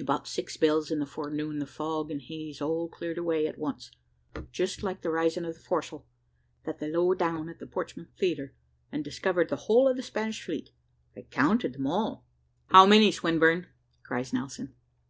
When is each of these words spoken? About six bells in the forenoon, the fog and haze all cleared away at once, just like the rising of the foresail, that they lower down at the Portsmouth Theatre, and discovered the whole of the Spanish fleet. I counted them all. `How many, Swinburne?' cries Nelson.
About 0.00 0.26
six 0.26 0.56
bells 0.56 0.90
in 0.90 0.98
the 0.98 1.04
forenoon, 1.04 1.58
the 1.58 1.66
fog 1.66 2.10
and 2.10 2.22
haze 2.22 2.62
all 2.62 2.88
cleared 2.88 3.18
away 3.18 3.46
at 3.46 3.58
once, 3.58 3.90
just 4.50 4.82
like 4.82 5.02
the 5.02 5.10
rising 5.10 5.44
of 5.44 5.52
the 5.52 5.60
foresail, 5.60 6.06
that 6.64 6.78
they 6.78 6.90
lower 6.90 7.14
down 7.14 7.50
at 7.50 7.58
the 7.58 7.66
Portsmouth 7.66 8.08
Theatre, 8.18 8.54
and 8.90 9.04
discovered 9.04 9.50
the 9.50 9.56
whole 9.68 9.86
of 9.86 9.96
the 9.98 10.02
Spanish 10.02 10.42
fleet. 10.42 10.70
I 11.14 11.20
counted 11.30 11.74
them 11.74 11.86
all. 11.86 12.24
`How 12.70 12.88
many, 12.88 13.12
Swinburne?' 13.12 13.66
cries 14.02 14.32
Nelson. 14.32 14.74